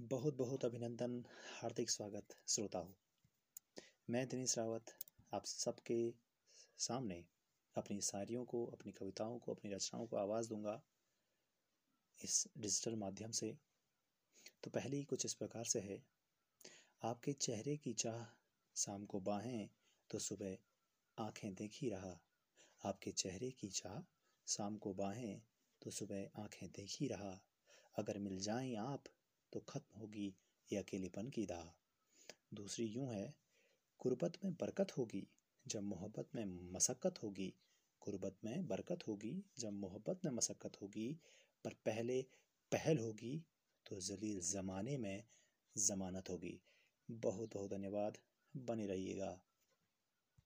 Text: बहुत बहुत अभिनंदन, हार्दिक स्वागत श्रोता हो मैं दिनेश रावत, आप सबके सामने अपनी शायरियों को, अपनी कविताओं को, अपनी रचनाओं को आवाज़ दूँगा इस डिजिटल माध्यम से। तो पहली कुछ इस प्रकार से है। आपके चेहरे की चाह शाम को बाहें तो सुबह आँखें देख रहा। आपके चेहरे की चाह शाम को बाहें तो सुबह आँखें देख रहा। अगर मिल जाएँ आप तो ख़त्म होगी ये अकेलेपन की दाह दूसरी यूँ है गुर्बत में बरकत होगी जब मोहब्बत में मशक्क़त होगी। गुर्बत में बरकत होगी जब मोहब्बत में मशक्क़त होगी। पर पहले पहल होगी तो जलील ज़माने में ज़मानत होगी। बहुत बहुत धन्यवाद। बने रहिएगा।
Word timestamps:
बहुत 0.00 0.36
बहुत 0.36 0.64
अभिनंदन, 0.64 1.24
हार्दिक 1.62 1.90
स्वागत 1.90 2.28
श्रोता 2.48 2.78
हो 2.78 2.94
मैं 4.10 4.28
दिनेश 4.28 4.58
रावत, 4.58 4.84
आप 5.34 5.44
सबके 5.44 6.14
सामने 6.78 7.24
अपनी 7.76 8.00
शायरियों 8.00 8.44
को, 8.44 8.66
अपनी 8.66 8.92
कविताओं 8.92 9.38
को, 9.38 9.54
अपनी 9.54 9.74
रचनाओं 9.74 10.06
को 10.06 10.16
आवाज़ 10.16 10.48
दूँगा 10.48 10.82
इस 12.24 12.48
डिजिटल 12.58 12.96
माध्यम 12.96 13.30
से। 13.30 13.58
तो 14.64 14.70
पहली 14.70 15.04
कुछ 15.04 15.26
इस 15.26 15.34
प्रकार 15.34 15.64
से 15.64 15.80
है। 15.80 16.02
आपके 17.02 17.32
चेहरे 17.32 17.76
की 17.76 17.92
चाह 17.92 18.46
शाम 18.76 19.04
को 19.04 19.20
बाहें 19.20 19.68
तो 20.10 20.18
सुबह 20.18 20.56
आँखें 21.18 21.54
देख 21.54 21.78
रहा। 21.84 22.20
आपके 22.84 23.12
चेहरे 23.12 23.50
की 23.50 23.68
चाह 23.68 24.14
शाम 24.46 24.76
को 24.76 24.94
बाहें 24.94 25.42
तो 25.82 25.90
सुबह 25.90 26.30
आँखें 26.36 26.68
देख 26.68 26.98
रहा। 27.02 27.40
अगर 27.98 28.18
मिल 28.18 28.38
जाएँ 28.38 28.74
आप 28.74 29.04
तो 29.52 29.60
ख़त्म 29.68 30.00
होगी 30.00 30.26
ये 30.70 30.78
अकेलेपन 30.78 31.28
की 31.30 31.44
दाह 31.46 31.64
दूसरी 32.54 32.86
यूँ 32.86 33.06
है 33.08 33.24
गुर्बत 34.00 34.38
में 34.44 34.52
बरकत 34.54 34.92
होगी 34.98 35.26
जब 35.66 35.82
मोहब्बत 35.84 36.28
में 36.34 36.44
मशक्क़त 36.74 37.22
होगी। 37.22 37.52
गुर्बत 38.02 38.36
में 38.44 38.66
बरकत 38.68 39.06
होगी 39.08 39.32
जब 39.58 39.72
मोहब्बत 39.74 40.20
में 40.24 40.32
मशक्क़त 40.32 40.80
होगी। 40.82 41.08
पर 41.64 41.74
पहले 41.86 42.20
पहल 42.72 42.98
होगी 42.98 43.36
तो 43.86 44.00
जलील 44.00 44.40
ज़माने 44.42 44.96
में 44.98 45.24
ज़मानत 45.76 46.30
होगी। 46.30 46.60
बहुत 47.08 47.54
बहुत 47.54 47.70
धन्यवाद। 47.70 48.18
बने 48.54 48.86
रहिएगा। 48.86 49.38